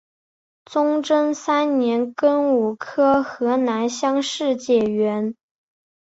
[0.65, 5.35] 崇祯三年庚午科河南乡试解元。